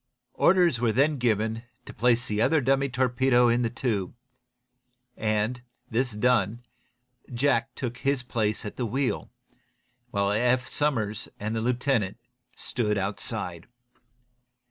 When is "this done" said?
5.91-6.65